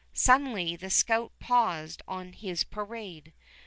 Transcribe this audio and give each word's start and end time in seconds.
Suddenly 0.13 0.75
the 0.75 0.89
scout 0.89 1.31
paused 1.39 2.01
on 2.07 2.33
his 2.33 2.63
parade. 2.63 3.33